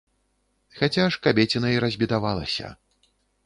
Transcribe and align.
Хаця 0.79 1.05
ж 1.15 1.21
кабеціна 1.29 1.67
і 1.77 1.79
разбедавалася. 1.87 2.67